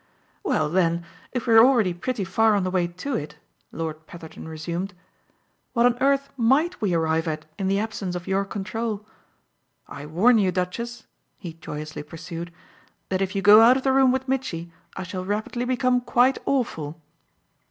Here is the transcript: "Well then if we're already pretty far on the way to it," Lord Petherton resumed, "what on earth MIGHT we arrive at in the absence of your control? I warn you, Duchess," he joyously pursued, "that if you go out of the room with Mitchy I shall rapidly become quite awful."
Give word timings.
"Well 0.43 0.67
then 0.67 1.05
if 1.31 1.45
we're 1.45 1.63
already 1.63 1.93
pretty 1.93 2.23
far 2.23 2.55
on 2.55 2.63
the 2.63 2.71
way 2.71 2.87
to 2.87 3.15
it," 3.15 3.35
Lord 3.71 4.07
Petherton 4.07 4.47
resumed, 4.47 4.95
"what 5.73 5.85
on 5.85 5.95
earth 6.01 6.29
MIGHT 6.37 6.81
we 6.81 6.95
arrive 6.95 7.27
at 7.27 7.45
in 7.59 7.67
the 7.67 7.77
absence 7.77 8.15
of 8.15 8.25
your 8.25 8.43
control? 8.43 9.05
I 9.87 10.07
warn 10.07 10.39
you, 10.39 10.51
Duchess," 10.51 11.05
he 11.37 11.53
joyously 11.53 12.01
pursued, 12.01 12.51
"that 13.09 13.21
if 13.21 13.35
you 13.35 13.43
go 13.43 13.61
out 13.61 13.77
of 13.77 13.83
the 13.83 13.93
room 13.93 14.11
with 14.11 14.27
Mitchy 14.27 14.71
I 14.97 15.03
shall 15.03 15.23
rapidly 15.23 15.65
become 15.65 16.01
quite 16.01 16.39
awful." 16.47 16.99